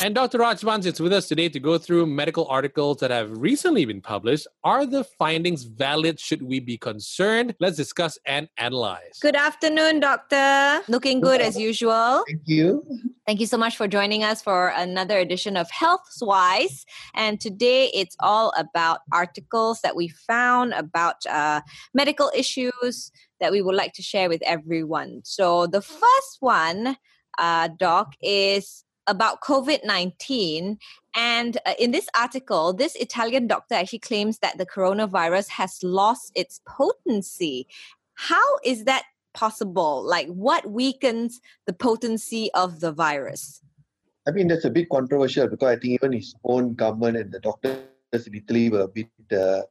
[0.00, 0.38] And Dr.
[0.38, 4.46] Rajbans is with us today to go through medical articles that have recently been published.
[4.62, 6.20] Are the findings valid?
[6.20, 7.56] Should we be concerned?
[7.58, 9.18] Let's discuss and analyze.
[9.20, 10.82] Good afternoon, Doctor.
[10.86, 12.22] Looking good as usual.
[12.28, 12.86] Thank you.
[13.26, 16.84] Thank you so much for joining us for another edition of Healthwise.
[17.16, 21.62] And today it's all about articles that we found about uh,
[21.92, 23.10] medical issues
[23.40, 25.22] that we would like to share with everyone.
[25.24, 26.96] So the first one,
[27.36, 30.78] uh, Doc, is about COVID 19.
[31.16, 36.30] And uh, in this article, this Italian doctor actually claims that the coronavirus has lost
[36.36, 37.66] its potency.
[38.14, 40.04] How is that possible?
[40.04, 43.62] Like, what weakens the potency of the virus?
[44.26, 47.40] I mean, that's a bit controversial because I think even his own government and the
[47.40, 47.78] doctors
[48.12, 49.62] in Italy were a bit uh,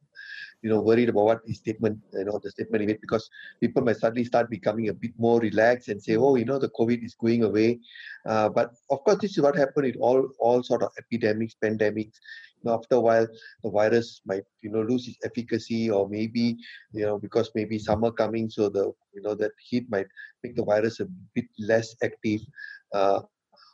[0.68, 3.30] you know worried about what his statement you know the statement he made because
[3.62, 6.74] people might suddenly start becoming a bit more relaxed and say oh you know the
[6.80, 7.80] covid is going away.
[8.26, 12.20] Uh, but of course this is what happened with all all sort of epidemics pandemics.
[12.58, 13.28] You know, after a while
[13.64, 16.58] the virus might you know lose its efficacy or maybe
[16.92, 20.08] you know because maybe summer coming so the you know that heat might
[20.44, 22.42] make the virus a bit less active.
[22.94, 23.22] Uh,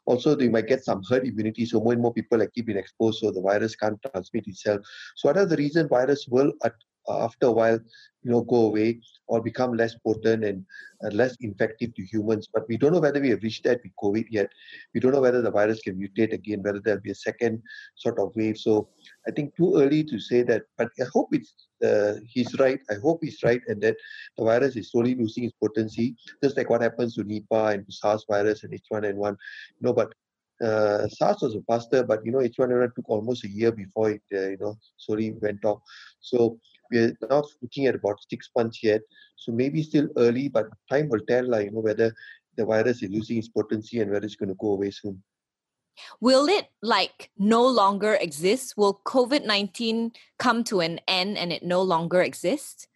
[0.05, 3.19] also they might get some herd immunity so more and more people are keeping exposed
[3.19, 4.81] so the virus can't transmit itself.
[5.15, 6.51] So what are the reason virus will
[7.09, 7.79] after a while
[8.23, 10.65] you know go away or become less potent and
[11.03, 12.47] uh, less infective to humans.
[12.53, 14.49] But we don't know whether we have reached that with covid yet.
[14.93, 17.61] We don't know whether the virus can mutate again whether there'll be a second
[17.95, 18.57] sort of wave.
[18.57, 18.89] So
[19.27, 22.79] i think too early to say that but i hope it's uh, he's right.
[22.89, 23.97] I hope he's right and that
[24.37, 27.91] the virus is slowly losing its potency just like what happens to nipah and to
[27.91, 29.31] sars virus and h1n1
[29.79, 30.13] you know but
[30.63, 34.49] uh, SARS was faster, but you know H1N1 took almost a year before it, uh,
[34.49, 35.79] you know, slowly went off.
[36.21, 36.57] So
[36.93, 39.01] we're now looking at about six months yet.
[39.35, 42.13] So maybe still early, but time will tell, like, you know, whether
[42.55, 45.21] the virus is losing its potency and whether it's going to go away soon.
[46.21, 48.75] Will it like no longer exist?
[48.77, 52.87] Will COVID 19 come to an end and it no longer exist?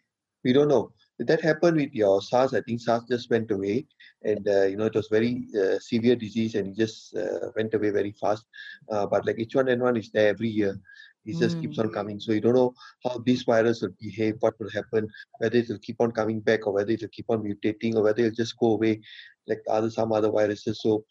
[0.44, 0.92] We don't know.
[1.20, 2.54] That happened with your SARS.
[2.54, 3.88] I think SARS just went away,
[4.24, 7.74] and uh, you know it was very uh, severe disease, and it just uh, went
[7.74, 8.46] away very fast.
[8.90, 10.80] Uh, but like H1N1 is there every year,
[11.28, 11.40] it mm.
[11.40, 11.94] just keeps on hmm.
[11.94, 12.20] coming.
[12.20, 12.74] So you don't know
[13.04, 15.08] how this virus will behave, what will happen,
[15.40, 18.04] whether it will keep on coming back or whether it will keep on mutating or
[18.04, 19.02] whether it'll just go away
[19.48, 20.82] like other some other viruses.
[20.82, 21.04] So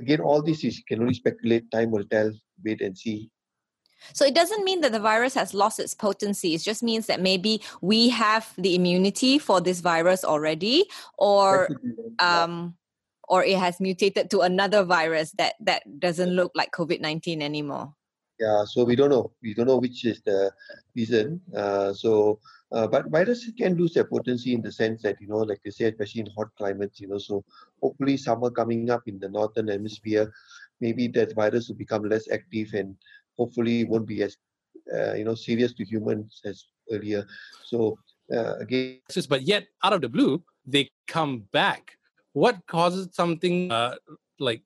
[0.00, 1.70] again, all this is you can only speculate.
[1.70, 2.32] Time will tell.
[2.64, 3.30] Wait and see.
[4.12, 6.54] So it doesn't mean that the virus has lost its potency.
[6.54, 10.86] It just means that maybe we have the immunity for this virus already,
[11.18, 11.68] or
[12.18, 12.74] um,
[13.28, 17.94] or it has mutated to another virus that that doesn't look like COVID nineteen anymore.
[18.40, 19.32] Yeah, so we don't know.
[19.42, 20.50] We don't know which is the
[20.96, 21.42] reason.
[21.54, 22.40] Uh, so,
[22.72, 25.70] uh, but viruses can lose their potency in the sense that you know, like they
[25.70, 27.18] say, especially in hot climates, you know.
[27.18, 27.44] So,
[27.82, 30.32] hopefully, summer coming up in the northern hemisphere,
[30.80, 32.96] maybe that virus will become less active and
[33.36, 34.38] hopefully won't be as
[34.96, 37.26] uh, you know serious to humans as earlier.
[37.62, 37.98] So,
[38.32, 41.98] uh, again, but yet out of the blue, they come back.
[42.32, 43.96] What causes something uh,
[44.38, 44.62] like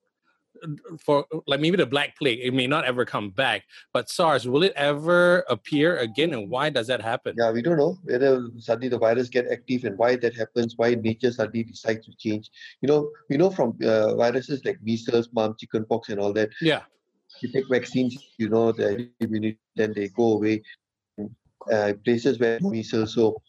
[1.01, 4.63] for like maybe the black plague it may not ever come back but sars will
[4.63, 7.35] it ever appear again and why does that happen?
[7.39, 10.95] Yeah we don't know whether suddenly the virus get active and why that happens why
[10.95, 12.51] nature suddenly decides to change.
[12.81, 16.51] You know we know from uh, viruses like measles mumps chickenpox and all that.
[16.61, 16.83] Yeah.
[17.41, 20.63] You take vaccines you know the immunity then they go away
[22.05, 23.41] places where measles so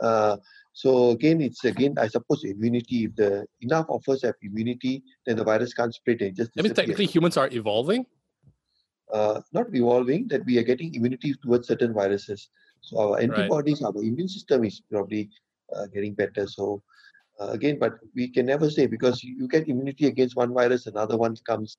[0.00, 0.36] uh,
[0.74, 3.04] so again, it's again, I suppose immunity.
[3.04, 6.20] If the enough of us have immunity, then the virus can't spread.
[6.20, 8.06] It just I mean, technically, humans are evolving.
[9.12, 10.26] Uh, not evolving.
[10.28, 12.48] That we are getting immunity towards certain viruses.
[12.80, 13.94] So our antibodies, right.
[13.94, 15.30] our immune system is probably
[15.74, 16.48] uh, getting better.
[16.48, 16.82] So
[17.40, 21.16] uh, again, but we can never say because you get immunity against one virus, another
[21.16, 21.78] one comes.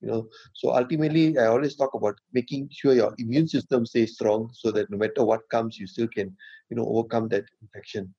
[0.00, 0.28] You know.
[0.52, 4.90] So ultimately, I always talk about making sure your immune system stays strong, so that
[4.90, 6.36] no matter what comes, you still can,
[6.70, 8.12] you know, overcome that infection.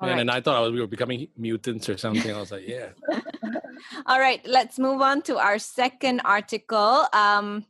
[0.00, 0.20] All and, right.
[0.22, 2.34] and I thought I was, we were becoming mutants or something.
[2.34, 2.88] I was like, yeah.
[4.06, 7.06] All right, let's move on to our second article.
[7.12, 7.64] Um,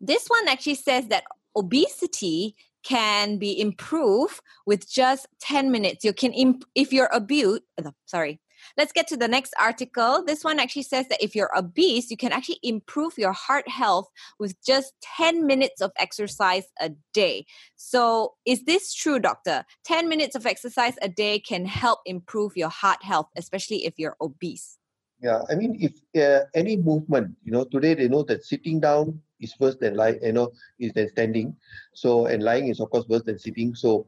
[0.00, 1.24] this one actually says that
[1.56, 6.04] obesity can be improved with just 10 minutes.
[6.04, 7.62] You can, imp- if you're abused,
[8.06, 8.40] sorry,
[8.76, 10.24] Let's get to the next article.
[10.24, 14.08] This one actually says that if you're obese, you can actually improve your heart health
[14.38, 17.46] with just 10 minutes of exercise a day.
[17.76, 19.64] So, is this true, doctor?
[19.84, 24.16] 10 minutes of exercise a day can help improve your heart health, especially if you're
[24.20, 24.78] obese.
[25.20, 29.20] Yeah, I mean, if uh, any movement, you know, today they know that sitting down
[29.40, 31.56] is worse than lying, you know, is than standing.
[31.94, 33.74] So, and lying is of course worse than sitting.
[33.74, 34.06] So,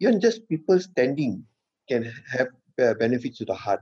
[0.00, 1.44] even just people standing
[1.88, 2.48] can have
[2.82, 3.80] uh, benefits to the heart.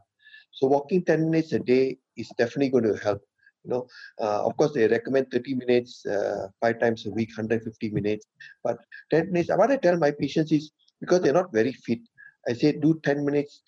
[0.53, 3.23] So walking 10 minutes a day is definitely going to help.
[3.65, 3.87] You know,
[4.21, 8.27] uh, of course, they recommend 30 minutes, uh, five times a week, 150 minutes.
[8.63, 8.79] But
[9.11, 10.71] 10 minutes, what I tell my patients is
[11.01, 12.01] because they're not very fit,
[12.49, 13.63] I say do 10 minutes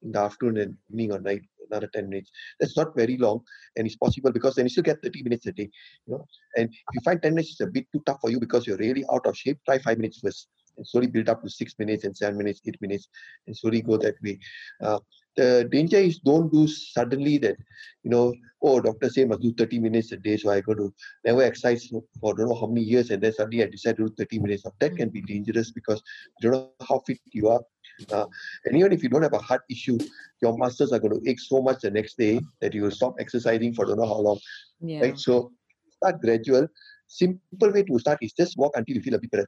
[0.02, 1.42] in the afternoon, and evening or night,
[1.74, 2.32] another 10 minutes.
[2.60, 3.42] That's not very long
[3.76, 5.70] and it's possible because then you still get 30 minutes a day.
[6.08, 6.26] You know,
[6.58, 8.78] and if you find 10 minutes is a bit too tough for you because you're
[8.78, 10.48] really out of shape, try five minutes first
[10.78, 13.08] and slowly build up to six minutes and seven minutes, eight minutes,
[13.48, 14.40] and slowly go that way.
[14.82, 15.00] Uh,
[15.36, 17.58] the danger is don't do suddenly that,
[18.04, 20.94] you know, oh, doctor say must do 30 minutes a day, so I go to
[21.26, 24.16] never exercise for don't know how many years, and then suddenly I decide to do
[24.18, 24.64] 30 minutes.
[24.80, 26.02] That can be dangerous because
[26.40, 27.62] you don't know how fit you are.
[28.12, 28.26] Uh,
[28.66, 29.98] and even if you don't have a heart issue,
[30.42, 33.16] your muscles are going to ache so much the next day that you will stop
[33.20, 34.40] exercising for don't know how long.
[34.80, 35.02] Yeah.
[35.02, 35.20] Right?
[35.20, 35.52] So
[35.98, 36.68] start gradual.
[37.08, 39.48] Simple way to start is just walk until you feel a bit better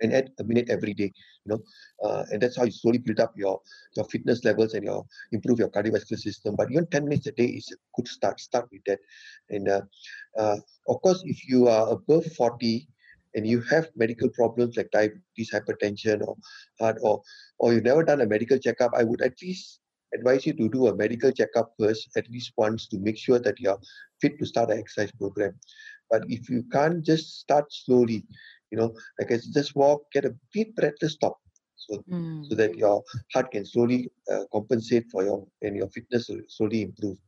[0.00, 1.12] and add a minute every day
[1.44, 1.60] you know
[2.04, 3.60] uh, and that's how you slowly build up your
[3.96, 7.46] your fitness levels and your improve your cardiovascular system but even 10 minutes a day
[7.46, 8.98] is a good start start with that
[9.50, 9.80] and uh,
[10.38, 10.56] uh,
[10.88, 12.88] of course if you are above 40
[13.36, 16.36] and you have medical problems like diabetes hypertension or
[16.80, 17.22] heart or
[17.58, 19.80] or you've never done a medical checkup i would at least
[20.14, 23.60] advise you to do a medical checkup first at least once to make sure that
[23.60, 23.80] you're
[24.20, 25.54] fit to start an exercise program
[26.10, 28.24] but if you can't just start slowly
[28.72, 31.38] you know, like I just walk, get a deep breath to stop.
[31.76, 32.42] So, Mm.
[32.42, 33.02] so that your
[33.34, 37.18] heart can slowly uh, compensate for your and your fitness will slowly improve.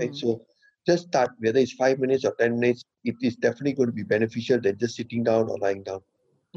[0.00, 0.10] Right?
[0.10, 0.16] Mm.
[0.16, 0.42] So
[0.86, 4.02] just start, whether it's five minutes or ten minutes, it is definitely going to be
[4.02, 6.00] beneficial than just sitting down or lying down.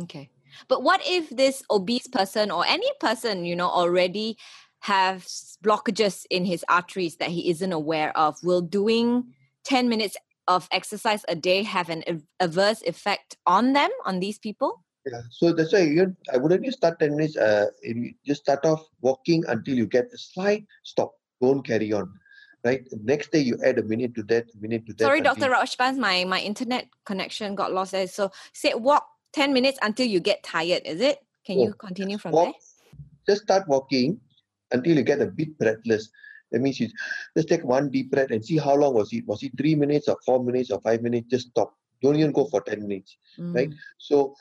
[0.01, 0.30] Okay.
[0.68, 4.38] But what if this obese person or any person, you know, already
[4.81, 8.36] have s- blockages in his arteries that he isn't aware of?
[8.44, 9.33] Will doing
[9.63, 10.15] 10 minutes
[10.47, 12.03] of exercise a day have an
[12.39, 14.83] adverse effect on them, on these people?
[15.06, 15.21] Yeah.
[15.30, 17.38] So that's why you, I wouldn't just start ten minutes.
[17.38, 21.13] Uh, you just start off walking until you get a slight stop.
[21.41, 22.12] Don't carry on.
[22.65, 22.81] Right.
[23.03, 25.03] Next day you add a minute to that, minute to that.
[25.03, 25.51] Sorry, Dr.
[25.51, 28.07] Rajbans, my, my internet connection got lost there.
[28.07, 31.19] So say walk 10 minutes until you get tired, is it?
[31.45, 32.56] Can Oh, you continue from walk,
[33.27, 34.19] just start walking
[34.71, 36.09] until you get a bit breathless.
[36.51, 36.89] That means you
[37.38, 39.27] just take one deep breath and see how long was it.
[39.27, 41.27] Was it three minutes or four minutes or five minutes?
[41.29, 41.75] Just stop.
[42.01, 43.17] Don't even go for 10 minutes.
[43.38, 43.53] there?
[43.53, 43.69] right?
[43.69, 43.75] Mm.
[44.00, 44.35] So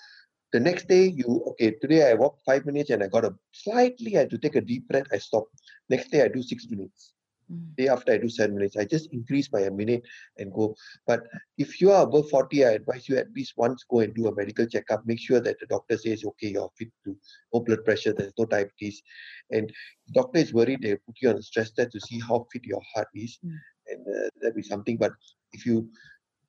[0.52, 4.16] the next day you okay, today I walked five minutes and I got a slightly
[4.16, 5.44] I had to take a deep breath, I stop.
[5.90, 7.13] Next day I do six minutes.
[7.52, 7.76] Mm.
[7.76, 8.76] Day after I do seven minutes.
[8.76, 10.02] I just increase by a minute
[10.38, 10.75] and go.
[11.06, 11.25] But
[11.58, 14.35] if you are above 40, I advise you at least once go and do a
[14.35, 15.06] medical checkup.
[15.06, 17.17] Make sure that the doctor says, okay, you're fit to
[17.52, 19.02] no blood pressure, there's no diabetes.
[19.50, 19.69] And
[20.06, 22.64] the doctor is worried, they put you on a stress test to see how fit
[22.64, 23.38] your heart is.
[23.44, 23.58] Mm.
[23.87, 24.06] And
[24.46, 24.96] uh, be something.
[24.96, 25.12] But
[25.52, 25.88] if you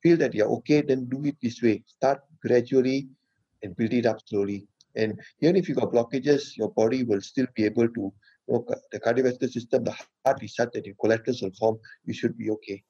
[0.02, 1.82] feel that you're okay, then do it this way.
[1.86, 3.08] Start gradually
[3.62, 4.66] and build it up slowly.
[4.94, 8.12] And even if you got blockages, your body will still be able to,
[8.48, 12.36] know, the cardiovascular system, the heart is such that your collaterals will form, you should
[12.36, 12.82] be okay.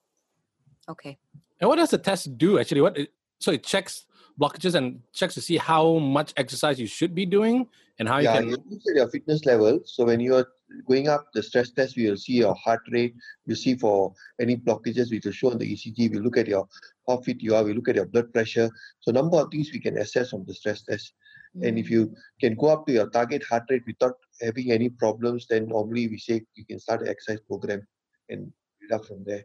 [0.89, 1.19] Okay.
[1.61, 2.81] And what does the test do actually?
[2.81, 4.07] What it, so it checks
[4.41, 7.67] blockages and checks to see how much exercise you should be doing
[7.99, 8.67] and how yeah, you you can.
[8.71, 9.81] look at your fitness level.
[9.85, 10.47] So when you're
[10.87, 13.15] going up the stress test, we will see your heart rate.
[13.47, 16.11] We see for any blockages, we will show on the ECG.
[16.11, 16.69] We look at your
[17.09, 17.65] how fit you are.
[17.65, 18.69] We look at your blood pressure.
[19.01, 21.15] So number of things we can assess on the stress test.
[21.63, 25.47] And if you can go up to your target heart rate without having any problems,
[25.49, 27.87] then normally we say you can start an exercise program
[28.29, 29.45] and build up from there.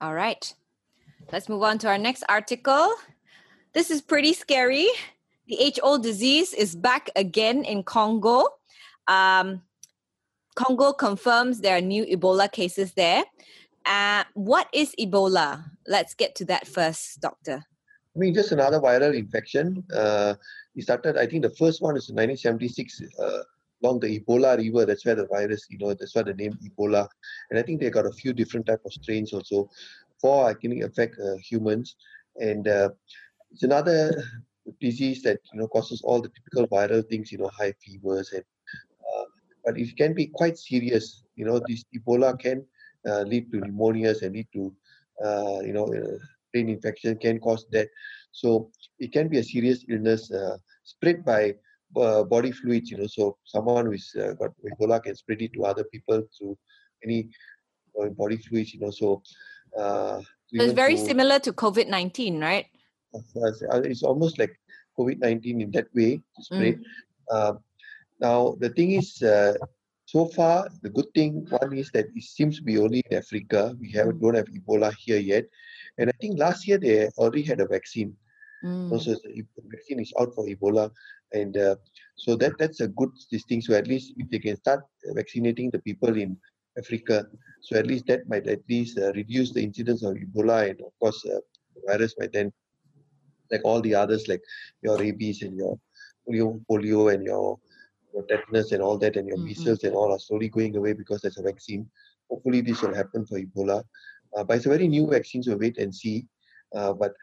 [0.00, 0.52] All right.
[1.32, 2.94] Let's move on to our next article.
[3.72, 4.88] This is pretty scary.
[5.46, 8.46] The old disease is back again in Congo.
[9.08, 9.62] Um,
[10.54, 13.24] Congo confirms there are new Ebola cases there.
[13.84, 15.64] Uh, what is Ebola?
[15.86, 17.64] Let's get to that first, Doctor.
[18.14, 19.84] I mean, just another viral infection.
[19.94, 20.34] Uh,
[20.74, 23.42] it started, I think the first one is in 1976 uh,
[23.82, 24.84] along the Ebola River.
[24.84, 27.08] That's where the virus, you know, that's why the name Ebola.
[27.50, 29.70] And I think they got a few different type of strains also.
[30.20, 31.96] Four are can affect uh, humans.
[32.36, 32.90] And uh,
[33.52, 34.22] it's another
[34.80, 38.32] disease that, you know, causes all the typical viral things, you know, high fevers.
[38.32, 38.44] and
[39.06, 39.24] uh,
[39.64, 41.22] But it can be quite serious.
[41.36, 42.66] You know, this Ebola can
[43.08, 44.74] uh, lead to pneumonias and lead to,
[45.64, 45.86] you know,
[46.52, 47.88] brain infection can cause death.
[48.32, 51.54] So it can be a serious illness uh, spread by
[51.96, 52.90] uh, body fluids.
[52.90, 56.56] You know, so someone who's uh, got Ebola can spread it to other people through
[57.04, 57.28] any
[58.00, 58.74] uh, body fluids.
[58.74, 59.22] You know, so
[59.78, 60.20] uh,
[60.54, 62.66] So it's very to- similar to COVID 19, right?
[63.84, 64.54] it's almost like
[64.98, 66.78] COVID nineteen in that way to spread.
[67.30, 67.54] Uh,
[68.20, 69.54] now the thing is, uh,
[70.04, 73.74] so far the good thing one is that it seems to be only in Africa.
[73.80, 74.20] We have Mm.
[74.20, 75.44] don't have Ebola here yet,
[76.00, 78.16] and I think last year they already had a vaccine.
[78.64, 78.90] Mm.
[78.92, 80.90] Also, the vaccine is out for Ebola,
[81.32, 81.76] and uh,
[82.16, 83.62] so that that's a good this thing.
[83.62, 86.36] So at least if they can start vaccinating the people in
[86.78, 87.26] Africa,
[87.62, 90.92] so at least that might at least uh, reduce the incidence of Ebola, and of
[91.00, 91.40] course, uh,
[91.76, 92.52] the virus might then,
[93.50, 94.42] like all the others, like
[94.82, 95.78] your rabies and your
[96.28, 97.58] polio, polio and your,
[98.14, 99.44] your tetanus and all that, and your Mhm.
[99.44, 101.88] measles and all are slowly going away because there's a vaccine.
[102.30, 103.82] Hopefully, this will happen for Ebola.
[104.36, 106.26] Uh, but it's a very new vaccine, so wait and see.
[106.74, 107.14] Uh, but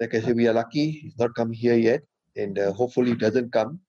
[0.00, 2.02] like I said, we are lucky it's not come here yet,
[2.36, 3.80] and uh, hopefully it doesn't come.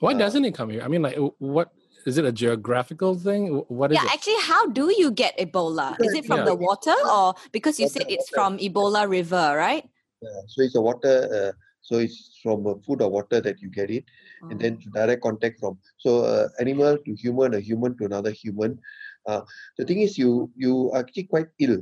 [0.00, 0.82] Why Uh, doesn't it come here?
[0.82, 1.72] I mean, like, what
[2.06, 3.46] is it a geographical thing?
[3.46, 4.12] W- What is Yeah, it?
[4.12, 5.96] actually, how do you get Ebola?
[6.00, 6.44] Is it from Yeah.
[6.52, 8.56] the water or because you said it's water.
[8.56, 9.84] from Ebola River, right?
[10.24, 11.28] Uh, so it's a water.
[11.28, 14.04] Uh, so it's from uh, food or water that you get it,
[14.50, 14.90] and then Oh.
[14.92, 18.78] direct contact from so uh, animal to human, a human to another human.
[19.26, 19.40] Uh,
[19.76, 21.80] the thing is, you you are actually quite ill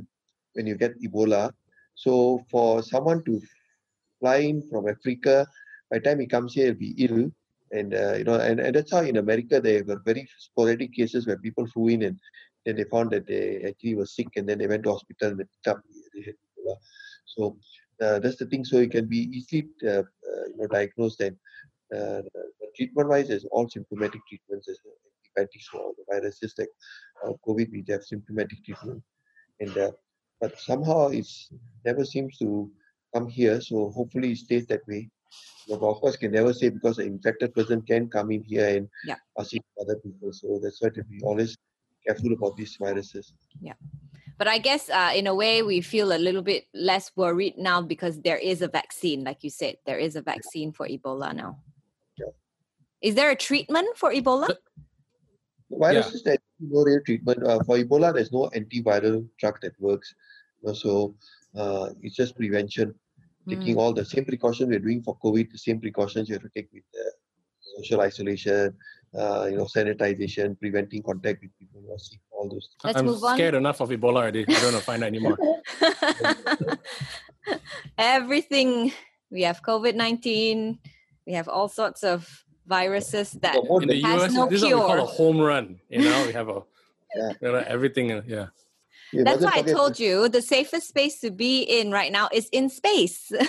[0.59, 1.51] when you get Ebola.
[1.95, 3.41] So for someone to
[4.19, 5.47] fly in from Africa,
[5.89, 7.31] by the time he comes here, he'll be ill.
[7.71, 11.25] And uh, you know, and, and that's how in America there were very sporadic cases
[11.25, 12.19] where people flew in and
[12.65, 15.39] then they found that they actually were sick and then they went to hospital and
[15.39, 15.79] they picked up
[16.13, 16.75] they had Ebola.
[17.25, 17.57] So
[18.01, 18.65] uh, that's the thing.
[18.65, 21.37] So it can be easily uh, uh, you know diagnosed and
[21.95, 22.21] uh,
[22.75, 24.65] treatment wise, there's all symptomatic treatments.
[24.67, 24.81] There's
[25.25, 26.69] antibiotics for all the viruses like
[27.23, 27.71] uh, COVID.
[27.71, 29.01] We have symptomatic treatment,
[29.59, 29.91] and uh,
[30.41, 31.49] but somehow it's
[31.85, 32.71] never seems to
[33.13, 33.59] come here.
[33.61, 35.09] So hopefully it stays that way.
[35.67, 38.89] But of course, can never say because an infected person can come in here and
[39.05, 39.17] Yeah.
[39.37, 40.33] pass it to other people.
[40.33, 41.55] So that's why to be always
[42.05, 43.33] careful about these viruses.
[43.61, 43.73] Yeah.
[44.37, 47.81] But I guess uh, in a way, we feel a little bit less worried now
[47.81, 49.23] because there is a vaccine.
[49.23, 51.59] Like you said, there is a vaccine for Ebola now.
[52.17, 52.31] Yeah.
[53.01, 54.55] Is there a treatment for Ebola?
[55.69, 57.43] Viruses, there's no real treatment.
[57.45, 60.13] Uh, for Ebola, there's no antiviral drug that works.
[60.61, 61.15] You know, so
[61.55, 62.93] uh, it's just prevention.
[63.47, 63.79] Taking Mm.
[63.79, 66.69] all the same precautions we're doing for COVID, the same precautions you have to take
[66.71, 67.09] with uh,
[67.77, 68.75] social isolation,
[69.17, 72.69] uh, you know, sanitization, preventing contact with people who are sick, all those.
[72.83, 73.35] I- Let's I'm move on.
[73.37, 74.45] scared enough of Ebola already.
[74.47, 75.37] I don't know find out anymore.
[77.97, 78.91] Everything
[79.31, 80.77] we have COVID 19,
[81.25, 84.63] we have all sorts of viruses that For In the Has US, no this is
[84.63, 85.79] what we call a home run.
[85.89, 86.61] You know, we have a
[87.15, 87.31] Yeah.
[87.41, 88.09] you know, everything.
[88.27, 88.47] Yeah.
[89.11, 92.11] you That's mustn't why I forget told you the safest space to be in right
[92.11, 93.31] now is in space.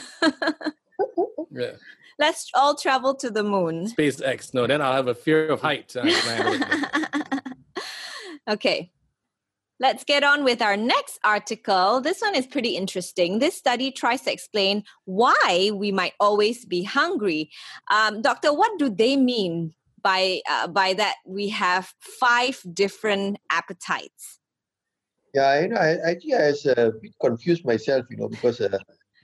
[1.52, 1.72] Yeah.
[2.18, 3.86] Let's all travel to the moon.
[3.86, 4.54] SpaceX.
[4.54, 5.94] No, then I'll have a fear of heights.
[5.96, 6.54] when I handle
[7.76, 7.82] it.
[8.54, 8.92] okay.
[9.80, 12.02] Let's get on with our next article.
[12.02, 13.38] This one is pretty interesting.
[13.38, 17.50] This study tries to explain why we might always be hungry.
[17.90, 19.72] Um, doctor, what do they mean
[20.02, 21.14] by uh, by that?
[21.24, 24.38] We have five different appetites.
[25.34, 28.60] Yeah, you know, I, I think I was a bit confused myself, you know, because
[28.60, 28.76] uh,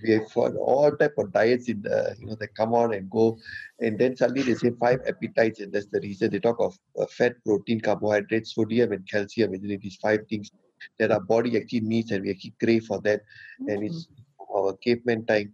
[0.03, 3.11] we have got all type of diets in the, you know, they come on and
[3.11, 3.39] go,
[3.81, 7.07] and then suddenly they say five appetites, and that's the reason they talk of uh,
[7.07, 10.51] fat, protein, carbohydrates, sodium, and calcium, and then these five things
[10.99, 13.21] that our body actually needs, and we actually crave for that,
[13.69, 14.09] and it's
[14.55, 15.53] our caveman time.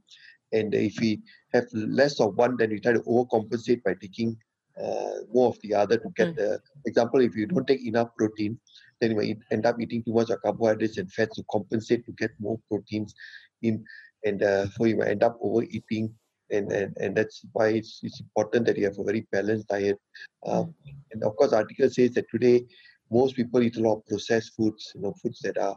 [0.53, 1.21] And if we
[1.55, 4.37] have less of one, then we try to overcompensate by taking
[4.83, 6.37] uh, more of the other to get Mm.
[6.37, 7.21] the example.
[7.21, 8.59] If you don't take enough protein,
[9.01, 12.13] then you might end up eating too much of carbohydrates and fats to compensate to
[12.13, 13.15] get more proteins
[13.63, 13.85] in,
[14.25, 16.15] and uh, so you might end up overeating.
[16.51, 19.99] And, and, and that's why it's, it's important that you have a very balanced diet.
[20.45, 20.65] Uh,
[21.13, 22.67] and of course, the article says that today
[23.11, 25.77] most people eat a lot of processed foods, you know, foods that are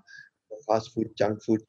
[0.67, 1.61] fast food, junk food,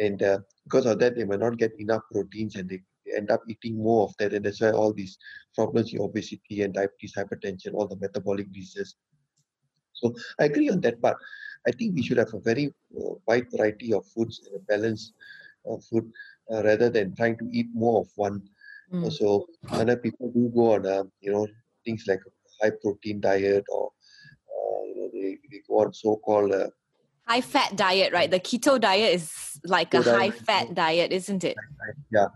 [0.00, 2.80] and uh, because of that, they might not get enough proteins, and they
[3.16, 5.18] end up eating more of that, and that's why all these
[5.54, 8.96] problems, obesity and diabetes, hypertension, all the metabolic diseases.
[9.92, 11.16] So I agree on that part.
[11.66, 15.14] I think we should have a very uh, wide variety of foods and a balanced
[15.90, 16.10] food
[16.52, 18.42] uh, rather than trying to eat more of one.
[18.92, 19.12] Mm.
[19.12, 21.46] So other people do go on, uh, you know,
[21.84, 22.20] things like
[22.62, 26.68] high protein diet or uh, you know, they, they go on so-called uh,
[27.26, 28.30] High fat diet, right?
[28.30, 31.56] The keto diet is like a Keto diet, high fat diet, isn't it?
[32.12, 32.26] Yeah,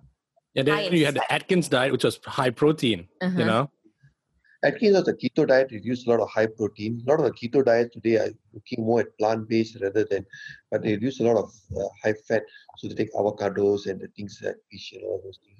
[0.54, 0.62] Yeah.
[0.62, 3.06] then High you had the Atkins diet, which was high protein.
[3.20, 3.38] Uh-huh.
[3.38, 3.70] You know,
[4.64, 7.02] Atkins was a keto diet, used a lot of high protein.
[7.06, 10.24] A lot of the keto diets today are looking more at plant-based rather than,
[10.70, 12.42] but they reduce a lot of uh, high fat.
[12.76, 15.58] So they take avocados and the things like fish and all those things.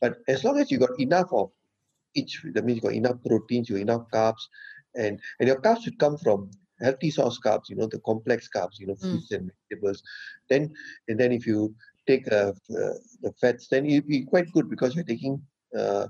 [0.00, 1.50] But as long as you got enough of
[2.14, 4.42] each, that means you got enough proteins, you got enough carbs,
[4.96, 8.78] and and your carbs should come from healthy source carbs, you know, the complex carbs,
[8.78, 9.08] you know, Mm.
[9.08, 10.02] fruits and vegetables.
[10.48, 10.72] Then
[11.08, 11.74] and then if you
[12.06, 15.40] take uh, uh, the fats, then it'll be quite good because you're taking
[15.78, 16.06] uh,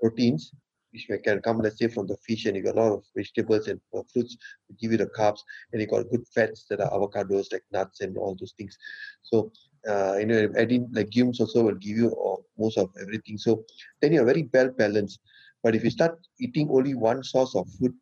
[0.00, 0.52] proteins,
[0.92, 3.68] which can come, let's say, from the fish, and you got a lot of vegetables
[3.68, 4.36] and uh, fruits
[4.68, 5.40] to give you the carbs,
[5.72, 8.76] and you got good fats that are avocados, like nuts and all those things.
[9.22, 9.52] So
[9.88, 13.38] uh, you know, adding legumes also will give you uh, most of everything.
[13.38, 13.64] So
[14.00, 15.20] then you're very well balanced.
[15.62, 17.94] But if you start eating only one source of food,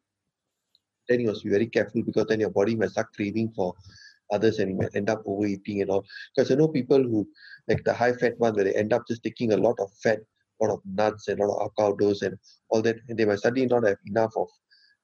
[1.08, 3.74] then you must be very careful because then your body might start craving for
[4.32, 6.04] others and you might end up overeating and all.
[6.34, 7.28] Because I know people who,
[7.68, 10.20] like the high fat one, where they end up just taking a lot of fat,
[10.60, 12.36] lot of nuts and a lot of avocados and
[12.68, 14.48] all that, and they might suddenly not have enough of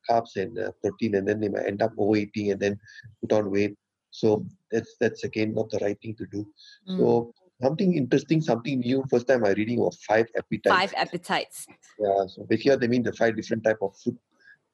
[0.09, 2.79] carbs and uh, protein, and then they might end up overeating and then
[3.21, 3.77] put on weight.
[4.11, 6.47] So that's that's again not the right thing to do.
[6.89, 6.99] Mm.
[6.99, 9.05] So something interesting, something new.
[9.11, 10.77] First time I reading was five appetites.
[10.77, 11.67] Five appetites.
[11.99, 12.27] Yeah.
[12.27, 14.19] So basically they mean the five different type of food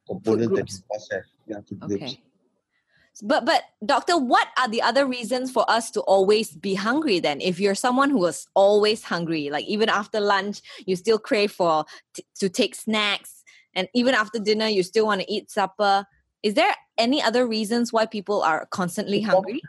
[0.06, 1.23] components that you must have.
[1.47, 2.16] Yeah, food groups.
[3.22, 7.40] But but doctor, what are the other reasons for us to always be hungry then?
[7.40, 11.84] If you're someone who was always hungry, like even after lunch, you still crave for
[12.14, 13.42] t- to take snacks,
[13.75, 16.06] and even after dinner, you still want to eat supper.
[16.42, 19.60] Is there any other reasons why people are constantly hungry?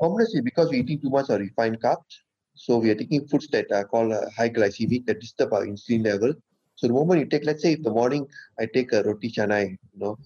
[0.00, 2.22] Obviously, because we're eating too much of refined carbs,
[2.54, 6.04] so we are taking foods that are called uh, high glycemic that disturb our insulin
[6.04, 6.34] level.
[6.74, 8.26] So the moment you take, let's say, in the morning,
[8.58, 10.18] I take a roti canai, you know,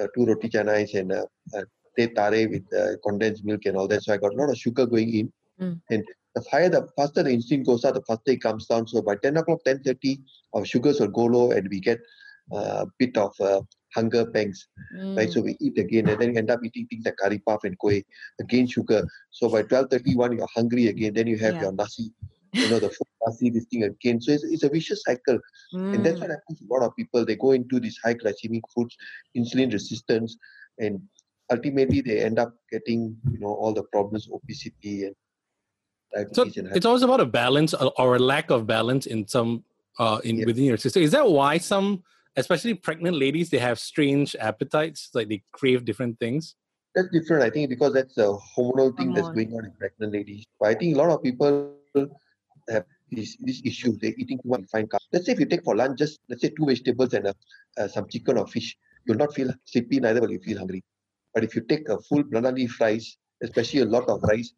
[0.00, 1.62] uh, two roti canais and uh, uh,
[2.06, 4.02] tare with uh, condensed milk and all that.
[4.02, 5.80] So I got a lot of sugar going in, Mm.
[5.90, 8.86] and the higher, the faster the insulin goes up, the faster it comes down.
[8.86, 10.20] So by 10 o'clock, 10:30,
[10.54, 11.98] our sugars will go low, and we get
[12.52, 13.60] a bit of uh,
[13.94, 14.68] hunger pangs
[15.16, 15.28] right?
[15.28, 15.32] Mm.
[15.32, 17.76] So we eat again, and then you end up eating things like curry puff and
[17.78, 18.04] kueh,
[18.40, 19.04] again sugar.
[19.30, 21.14] So by twelve thirty one, you're hungry again.
[21.14, 21.62] Then you have Yeah.
[21.62, 22.12] your nasi,
[22.62, 24.20] you know, the food nasi, this thing again.
[24.20, 25.38] So it's, it's a vicious cycle,
[25.92, 26.22] and that's Mm.
[26.22, 27.24] what happens to a lot of people.
[27.24, 28.96] They go into these high glycemic foods,
[29.36, 30.36] insulin resistance,
[30.78, 31.00] and
[31.50, 35.16] ultimately they end up getting, you know, all the problems, obesity and
[36.32, 39.26] So diabetes and it's always about a balance or or a lack of balance in
[39.28, 39.64] some
[39.98, 40.46] uh in Yeah.
[40.46, 41.02] within your system.
[41.02, 42.02] Is that why some
[42.36, 46.54] especially pregnant ladies they have strange appetites like they crave different things?
[46.94, 47.42] that's different.
[47.44, 50.44] I think because that's a hormonal thing that's going on in pregnant ladies.
[50.58, 51.76] But I think a lot of people
[52.68, 53.92] have this this issue.
[54.00, 55.06] They're eating too much refined carbs.
[55.12, 57.34] Let's say if you take for lunch just let's say two vegetables and a,
[57.78, 60.82] uh, some chicken or fish, you'll not feel sleepy, neither will you feel hungry.
[61.38, 64.54] But if you take a full banana leaf rice, especially a lot of rice,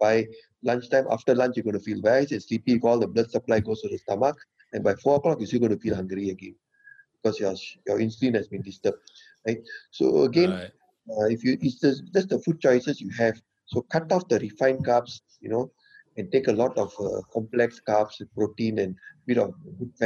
[0.00, 0.26] by
[0.64, 2.80] lunchtime after lunch you're going to feel very and sleepy.
[2.82, 4.36] All the blood supply goes to the stomach,
[4.72, 6.56] and by four o'clock you're still going to feel hungry again
[7.22, 7.54] because your
[7.86, 8.98] your insulin has been disturbed.
[9.46, 9.60] Right.
[9.92, 10.70] So again, Right.
[11.08, 14.40] uh, if you it's just, just the food choices you have so cut off the
[14.40, 15.70] refined carbs you know
[16.16, 19.96] and take a lot of uh, complex carbs protein and bit of good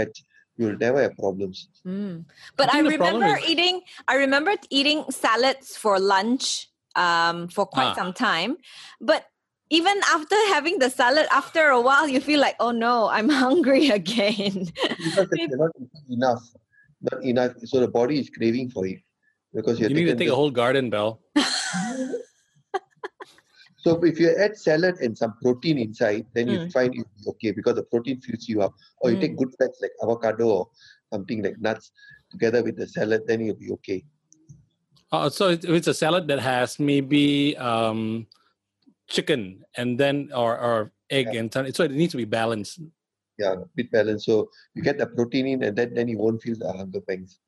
[0.59, 2.25] fat you'll never have problems Mm.
[2.57, 3.81] But I, think the problem remember is- eating.
[4.07, 7.95] I remember eating salads for lunch um, for quite Ah.
[7.95, 8.57] some time.
[9.01, 9.25] But
[9.71, 13.89] even after having the salad, after a while, you feel like, oh no, I'm hungry
[13.91, 14.67] again.
[15.05, 15.75] because Maybe- you're not
[16.11, 16.43] enough
[17.01, 18.99] not enough so the body is craving for it
[19.55, 21.21] because you're You need to taking take a the- whole garden bell.
[23.79, 26.73] so if you add salad and some protein inside then you Mm.
[26.77, 29.95] find it okay because the protein fills you up or you take good fats like
[30.03, 30.65] avocado or
[31.13, 31.93] something like nuts
[32.33, 34.01] together with the salad then you'll be okay
[35.11, 38.27] Uh, so it- if it's a salad that has maybe um,
[39.09, 42.77] chicken and then or or egg and ton- so it needs to be balanced.
[43.41, 44.27] yeah, bit balanced.
[44.29, 47.41] So you get the protein in, and then, then you won't feel the hunger pangs.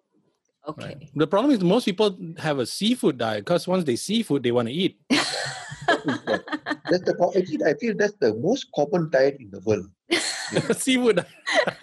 [0.71, 0.97] Okay.
[0.99, 1.11] Right.
[1.15, 4.53] The problem is most people have a seafood diet because once they see food, they
[4.53, 4.99] want to eat.
[5.11, 9.87] That's the actually I feel that's the most common diet in the world.
[10.77, 11.25] seafood.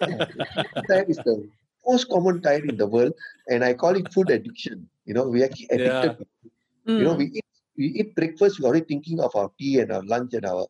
[0.88, 1.48] diet is the
[1.86, 3.12] most common diet in the world,
[3.48, 4.88] and I call it food addiction.
[5.06, 6.26] You know, we actually addicted.
[6.86, 7.18] You know, Mm.
[7.18, 7.44] we eat
[7.76, 8.60] we eat breakfast.
[8.60, 10.66] We're already thinking of our tea and our lunch and our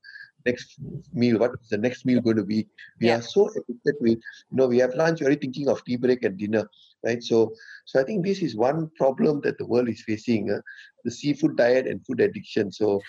[0.49, 0.77] next
[1.23, 1.39] meal.
[1.43, 2.61] What is the next meal going to be?
[3.01, 3.19] We Yeah.
[3.19, 4.19] are so addicted it.
[4.51, 5.23] You know, we have lunch.
[5.23, 6.65] Already thinking of tea break and dinner,
[7.07, 7.23] right?
[7.31, 7.55] So,
[7.87, 10.61] so I think this is one problem that the world is facing: uh,
[11.05, 12.73] the seafood diet and food addiction.
[12.81, 13.01] So,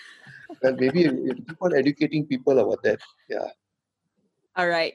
[0.62, 1.04] well, maybe
[1.48, 3.00] keep on educating people about that.
[3.28, 3.48] Yeah.
[4.56, 4.94] All right.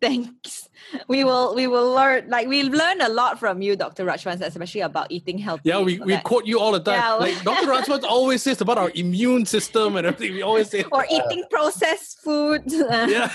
[0.00, 0.68] Thanks.
[1.08, 4.04] We will we will learn like we learn a lot from you, Dr.
[4.04, 5.68] Rajwan, especially about eating healthy.
[5.68, 6.94] Yeah, we, we that- quote you all the time.
[6.94, 7.66] Yeah, like Dr.
[7.66, 10.34] Rajwat always says about our immune system and everything.
[10.34, 12.62] We always say, or eating processed food.
[12.66, 13.30] yeah.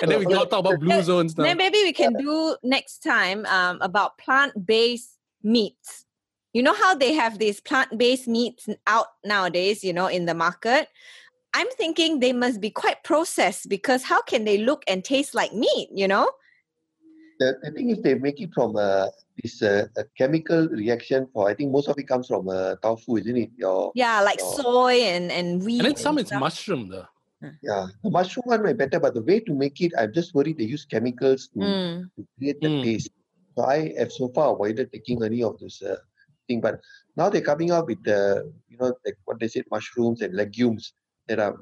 [0.00, 1.44] and then we talk talk about blue zones now.
[1.44, 6.06] Then maybe we can do next time um, about plant-based meats.
[6.54, 10.88] You know how they have these plant-based meats out nowadays, you know, in the market.
[11.54, 15.52] I'm thinking they must be quite processed because how can they look and taste like
[15.52, 16.30] meat, you know?
[17.40, 19.06] The, the thing is, they make it from uh,
[19.42, 21.26] this uh, a chemical reaction.
[21.32, 23.50] For I think most of it comes from uh, tofu, isn't it?
[23.56, 24.62] Your Yeah, like Oh.
[24.62, 25.78] soy and, and wheat.
[25.80, 26.40] and then some and it's stuff.
[26.40, 27.06] mushroom though.
[27.62, 30.58] Yeah, the mushroom one might better, but the way to make it, I'm just worried
[30.58, 32.10] they use chemicals to, Mm.
[32.16, 32.82] to create the Mm.
[32.82, 33.10] taste.
[33.56, 35.96] So I have so far avoided taking any of this uh,
[36.46, 36.80] thing, but
[37.16, 40.92] now they're coming up with the, you know, like what they said, mushrooms and legumes
[41.30, 41.56] that are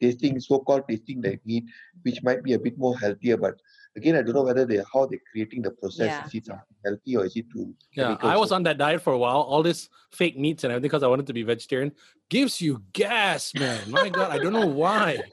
[0.00, 1.64] tasting so-called tasting the meat,
[2.02, 3.36] which might be a bit more healthier.
[3.36, 3.54] But
[3.96, 6.06] again, I don't know whether they how they're creating the process.
[6.06, 6.26] Yeah.
[6.26, 7.74] Is it something healthy or is it too?
[7.92, 8.28] Yeah, chemical?
[8.28, 9.40] I was on that diet for a while.
[9.40, 11.92] All this fake meats and everything because I wanted to be vegetarian
[12.28, 13.90] gives you gas, man.
[13.90, 15.18] My God, I don't know why.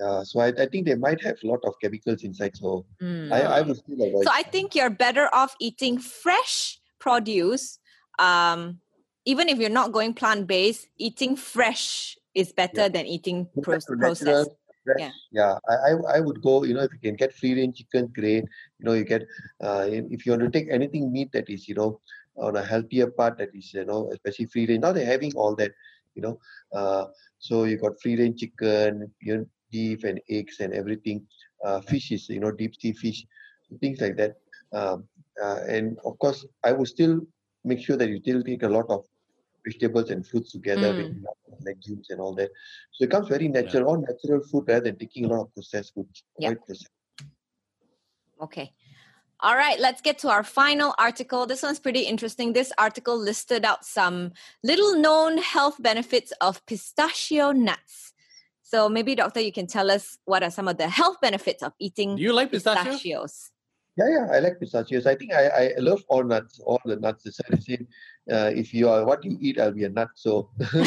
[0.00, 2.56] Uh, so I, I think they might have a lot of chemicals inside.
[2.56, 3.30] So Mm.
[3.30, 4.24] I, I would still avoid.
[4.24, 7.78] So I think you're better off eating fresh produce.
[8.18, 8.80] Um,
[9.26, 14.50] even if you're not going plant based, eating fresh is better than eating pro- processed.
[14.96, 15.10] Yeah.
[15.30, 16.64] Yeah, I, I I would go.
[16.64, 18.44] You know, if you can get free range chicken, great.
[18.78, 19.22] You know, you get.
[19.62, 22.00] Uh, if you want to take anything meat that is, you know,
[22.36, 24.80] on a healthier part that is, you know, especially free range.
[24.80, 25.72] Now they're having all that.
[26.14, 26.38] You know,
[26.72, 27.06] uh,
[27.38, 31.26] so you got free range chicken, you know, beef and eggs and everything.
[31.64, 33.24] Uh, fish is, you know, deep sea fish,
[33.80, 34.36] things like that.
[34.72, 35.04] Um,
[35.42, 37.20] uh, and of course, I would still
[37.64, 39.04] make sure that you still take a lot of
[39.64, 41.18] vegetables and fruits together with Mm.
[41.18, 42.50] enough legumes and all that.
[42.92, 45.94] So it comes very natural, all natural food rather than taking a lot of processed
[45.94, 46.22] foods.
[46.38, 46.48] Yeah.
[46.50, 46.88] Avoid processed.
[48.42, 48.72] Okay.
[49.42, 51.46] All right, let's get to our final article.
[51.46, 52.52] This one's pretty interesting.
[52.52, 58.12] This article listed out some little known health benefits of pistachio nuts.
[58.62, 61.72] So maybe, doctor, you can tell us what are some of the health benefits of
[61.78, 62.92] eating Do you like pistachio?
[62.92, 63.50] pistachios?
[64.00, 65.06] Yeah, yeah, I like pistachios.
[65.06, 67.26] I think I, I love all nuts, all the nuts.
[67.26, 70.08] Why I uh, if you are what you eat, I'll be a nut.
[70.14, 70.86] So I,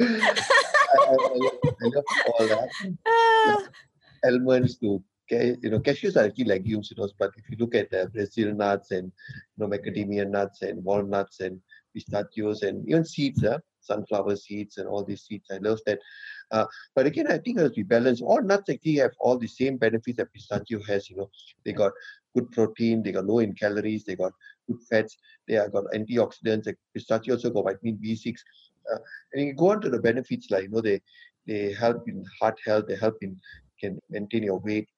[0.00, 2.70] I, I, love, I love all that.
[3.06, 3.62] Ah,
[4.24, 7.08] Almonds to ca- you know, cashews are actually legumes, you know.
[7.16, 9.12] But if you look at uh, Brazil nuts and
[9.56, 11.60] you know macadamia nuts and walnuts and
[11.94, 15.98] pistachios and even seeds, uh, sunflower seeds and all these seeds, I love that.
[16.50, 18.22] Uh, but again, I think to be balanced.
[18.22, 21.08] All nuts actually have all the same benefits that pistachio has.
[21.10, 21.30] You know,
[21.64, 21.92] they got
[22.34, 24.32] good protein, they got low in calories, they got
[24.66, 25.16] good fats,
[25.48, 26.66] they have got antioxidants.
[26.66, 28.34] Like pistachio also got vitamin B6.
[28.92, 28.98] Uh,
[29.32, 31.00] and you go on to the benefits like you know they
[31.46, 33.38] they help in heart health, they help in
[33.80, 34.88] can maintain your weight.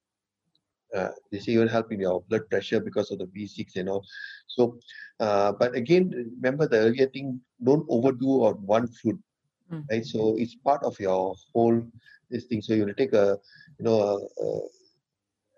[0.95, 4.05] Uh, they say even help in your blood pressure because of the B6 and all.
[4.47, 4.79] So,
[5.21, 9.19] uh, but again, remember the earlier thing: don't overdo on one food,
[9.71, 9.89] Mm.
[9.91, 10.05] right?
[10.05, 11.83] So it's part of your whole
[12.31, 12.63] this thing.
[12.63, 13.39] So you take a
[13.79, 14.61] you know a, a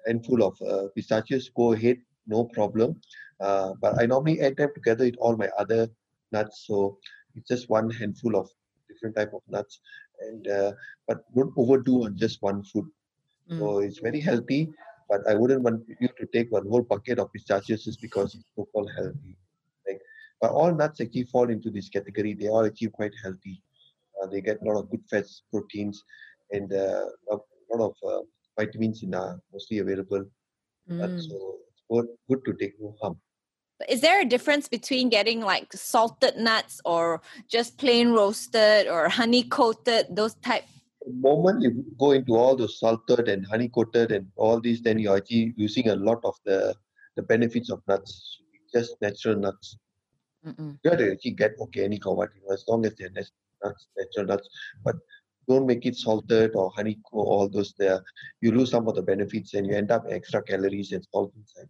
[0.06, 3.00] handful of uh, pistachios, go ahead, no problem.
[3.40, 5.88] Uh, but I normally add them together with all my other
[6.32, 6.64] nuts.
[6.66, 6.98] So
[7.34, 8.48] it's just one handful of
[8.88, 9.80] different type of nuts,
[10.20, 10.72] and uh,
[11.06, 12.86] but don't overdo on just one food.
[13.48, 13.58] mm.
[13.58, 14.70] So it's very healthy,
[15.08, 18.44] but I wouldn't want you to take one whole bucket of pistachios just because it's
[18.56, 19.36] so-called healthy.
[19.86, 20.00] Like,
[20.40, 22.34] but all nuts actually fall into this category.
[22.34, 23.62] They are actually quite healthy.
[24.22, 26.02] Uh, they get a lot of good fats, proteins,
[26.50, 27.36] and uh, a
[27.74, 28.22] lot of uh,
[28.58, 30.24] vitamins in are mostly available.
[30.98, 31.28] But Mm.
[31.28, 33.18] so it's good, good to take no harm.
[33.88, 39.42] Is there a difference between getting like salted nuts or just plain roasted or honey
[39.42, 40.64] coated, those type?
[41.04, 44.98] The moment you go into all those salted and honey coated and all these, then
[44.98, 46.74] you're actually using a lot of the
[47.16, 48.40] the benefits of nuts.
[48.72, 49.76] Just natural nuts.
[50.46, 50.78] Mm-mm.
[50.82, 53.32] you have to actually get organic or what, you know, as long as they're nuts,
[53.96, 54.48] natural nuts.
[54.84, 54.96] But
[55.48, 58.02] don't make it salted or honey or all those there.
[58.40, 61.68] You lose some of the benefits and you end up extra calories and salt inside.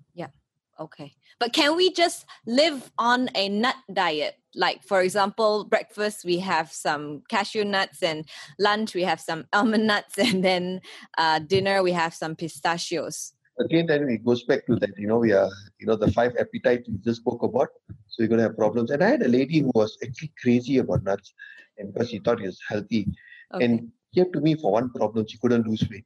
[0.79, 1.15] Okay.
[1.39, 4.37] But can we just live on a nut diet?
[4.55, 8.25] Like, for example, breakfast, we have some cashew nuts, and
[8.59, 10.81] lunch, we have some almond nuts, and then
[11.19, 13.33] uh, dinner, we have some pistachios.
[13.61, 16.35] Again, then it goes back to that, you know, we are, you know, the five
[16.41, 17.69] appetites we just spoke about.
[18.09, 18.91] So you're going to have problems.
[18.91, 21.33] And I had a lady who was actually crazy about nuts
[21.79, 23.07] and because she thought it was healthy.
[23.55, 23.65] Okay.
[23.65, 26.05] And came to me for one problem, she couldn't lose weight.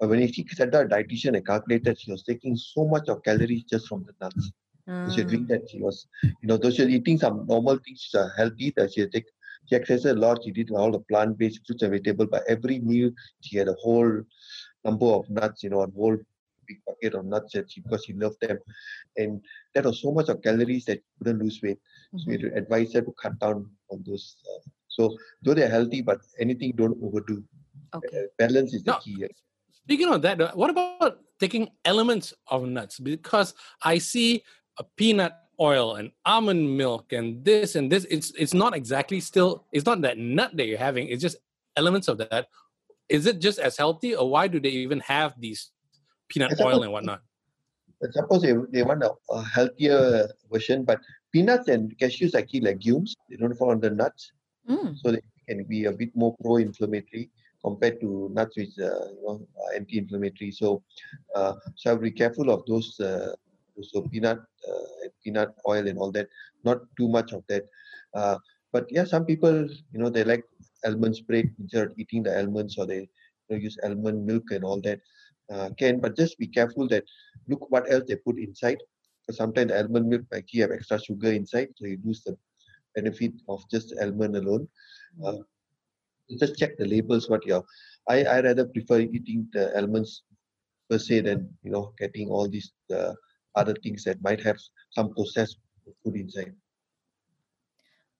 [0.00, 3.64] But when she down a dietitian and calculated, she was taking so much of calories
[3.64, 4.52] just from the nuts.
[5.04, 5.28] So she Mm.
[5.28, 5.68] doing that.
[5.70, 9.00] She was, you know, though she was eating some normal things are healthy, that she
[9.02, 9.26] had take
[9.66, 13.10] she exercised a lot, she did all the plant-based fruits and vegetables, but every meal
[13.40, 14.22] she had a whole
[14.84, 16.16] number of nuts, you know, a whole
[16.66, 18.58] big bucket of nuts that she because she loved them.
[19.16, 19.40] And
[19.74, 21.78] that was so much of calories that she couldn't lose weight.
[22.16, 24.36] So we had to advise her to cut down on those.
[24.46, 27.42] Uh, so though they're healthy, but anything don't overdo.
[27.94, 28.18] Okay.
[28.18, 29.26] Uh, balance is the key.
[29.84, 32.98] Speaking of that, what about taking elements of nuts?
[32.98, 34.42] Because I see
[34.78, 38.06] a peanut oil and almond milk and this and this.
[38.10, 39.66] It's it's not exactly still.
[39.72, 41.08] It's not that nut that you're having.
[41.08, 41.36] It's just
[41.76, 42.48] elements of that.
[43.08, 45.70] Is it just as healthy, or why do they even have these
[46.28, 47.20] peanut I oil and whatnot?
[48.00, 51.00] But suppose they, they want a, a healthier version, but
[51.32, 53.14] peanuts and cashews are actually legumes.
[53.28, 54.32] They don't fall under nuts.
[54.68, 54.96] Mm.
[54.98, 57.30] so they can be a bit more pro-inflammatory
[57.64, 60.82] compared to nuts which uh, you know are anti-inflammatory so
[61.34, 63.32] uh, so I'll be careful of those uh,
[63.82, 66.28] so peanut uh, peanut oil and all that
[66.64, 67.64] not too much of that
[68.14, 68.36] uh,
[68.74, 70.42] but yeah, some people, you know, they like
[70.84, 73.08] almond spread instead of eating the almonds, or they
[73.48, 75.00] you know, use almond milk and all that.
[75.52, 77.04] Uh, can but just be careful that
[77.48, 78.78] look what else they put inside.
[79.20, 82.36] Because sometimes almond milk might have extra sugar inside, so you lose the
[82.96, 84.66] benefit of just almond alone.
[85.24, 85.38] Uh,
[86.38, 87.28] just check the labels.
[87.28, 87.64] What you're.
[88.08, 90.22] I I rather prefer eating the almonds
[90.90, 93.12] per se than you know getting all these uh,
[93.54, 94.58] other things that might have
[94.90, 95.58] some processed
[96.02, 96.54] food inside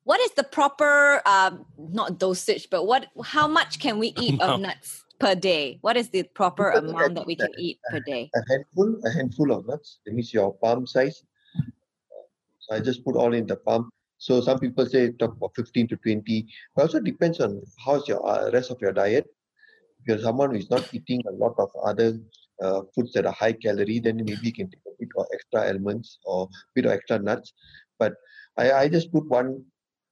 [0.05, 4.61] what is the proper um, not dosage but what how much can we eat of
[4.67, 8.43] nuts per day what is the proper amount that we can eat per day a
[8.51, 11.25] handful a handful of nuts that means your palm size
[12.59, 13.90] so i just put all in the palm
[14.27, 18.21] so some people say talk about 15 to 20 but also depends on how's your
[18.33, 19.27] uh, rest of your diet
[20.01, 22.09] if you're someone who is not eating a lot of other
[22.63, 25.69] uh, foods that are high calorie then maybe you can take a bit of extra
[25.69, 27.53] almonds or a bit of extra nuts
[27.99, 28.15] but
[28.57, 29.65] I, I just put one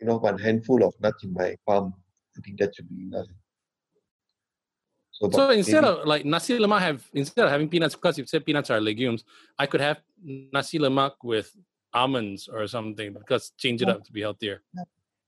[0.03, 1.95] you know, one handful of nuts in my palm.
[2.37, 3.27] I think that should be enough.
[5.13, 8.27] So, so instead maybe, of like nasi lemak, have instead of having peanuts, because you
[8.27, 9.23] said peanuts are legumes,
[9.57, 11.55] I could have nasi lemak with
[11.95, 14.63] almonds or something because change it up to be healthier.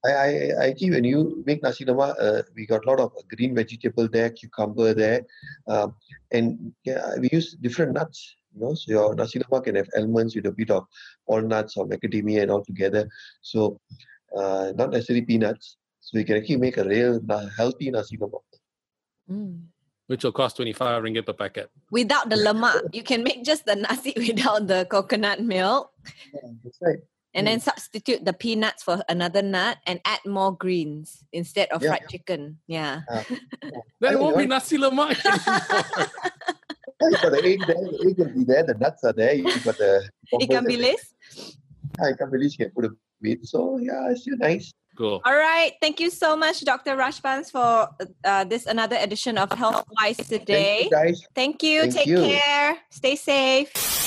[0.05, 3.13] I, I, I actually when you make nasi lemak, uh, we got a lot of
[3.35, 5.23] green vegetable there, cucumber there,
[5.67, 5.95] um,
[6.31, 8.37] and yeah, we use different nuts.
[8.55, 10.85] You know, so your nasi lemak can have almonds with a bit of
[11.27, 13.09] walnuts or macadamia and all together.
[13.41, 13.81] So
[14.37, 15.77] uh, not necessarily peanuts.
[16.01, 17.21] So you can actually make a real
[17.57, 18.43] healthy nasi lemak.
[19.31, 19.63] Mm.
[20.07, 21.71] Which will cost 25 ringgit per packet.
[21.91, 25.91] Without the lemak, you can make just the nasi without the coconut milk.
[26.33, 26.99] Yeah, that's right.
[27.37, 31.89] And then substitute the peanuts for another nut and add more greens instead of yeah.
[31.89, 32.59] fried chicken.
[32.69, 33.01] Yeah.
[33.11, 33.71] Uh, yeah.
[34.01, 35.19] then it won't be nasi lemak
[37.11, 39.45] you got the egg there, the egg will be there, the nuts are there, you
[39.61, 40.09] got the...
[40.35, 41.15] Ikan bilis?
[41.99, 42.91] Yeah, ikan bilis, you can put a
[43.21, 43.45] meat.
[43.47, 44.73] so yeah, it's still nice.
[44.97, 45.21] Cool.
[45.25, 45.73] All right.
[45.81, 46.97] Thank you so much, Dr.
[46.97, 47.89] Rajbans, for
[48.25, 50.89] uh, this another edition of Health Wise today.
[50.89, 51.27] Thank you, guys.
[51.35, 51.81] Thank you.
[51.83, 52.23] Thank Take you.
[52.23, 52.77] care.
[52.91, 54.04] Stay safe.